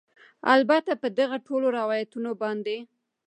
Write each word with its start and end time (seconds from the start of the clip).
البته 0.53 0.91
په 1.01 1.07
دغه 1.19 1.37
ټولو 1.47 1.67
روایتونو 1.79 2.31
باندې 2.41 2.77